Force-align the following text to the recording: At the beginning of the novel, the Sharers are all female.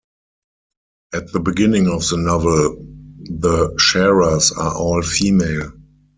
At 1.13 1.31
the 1.31 1.39
beginning 1.39 1.87
of 1.87 1.99
the 2.09 2.17
novel, 2.17 2.83
the 3.25 3.75
Sharers 3.77 4.51
are 4.51 4.75
all 4.75 5.03
female. 5.03 5.73